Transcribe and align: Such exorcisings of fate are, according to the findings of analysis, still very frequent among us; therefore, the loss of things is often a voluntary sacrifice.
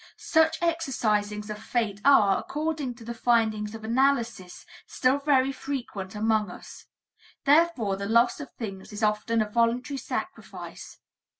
Such 0.17 0.57
exorcisings 0.63 1.47
of 1.51 1.59
fate 1.61 2.01
are, 2.03 2.39
according 2.39 2.95
to 2.95 3.05
the 3.05 3.13
findings 3.13 3.75
of 3.75 3.83
analysis, 3.83 4.65
still 4.87 5.19
very 5.19 5.51
frequent 5.51 6.15
among 6.15 6.49
us; 6.49 6.87
therefore, 7.45 7.97
the 7.97 8.09
loss 8.09 8.39
of 8.39 8.49
things 8.53 8.91
is 8.91 9.03
often 9.03 9.43
a 9.43 9.47
voluntary 9.47 9.97
sacrifice. 9.99 10.97